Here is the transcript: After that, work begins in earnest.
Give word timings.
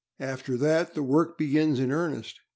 After 0.19 0.57
that, 0.57 0.97
work 0.97 1.37
begins 1.37 1.79
in 1.79 1.91
earnest. 1.91 2.39